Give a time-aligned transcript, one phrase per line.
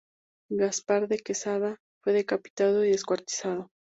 [0.49, 3.69] Gaspar de Quesada fue decapitado y descuartizado.